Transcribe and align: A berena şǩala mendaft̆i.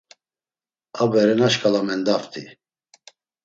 A 1.01 1.03
berena 1.11 1.47
şǩala 1.53 1.81
mendaft̆i. 1.87 2.43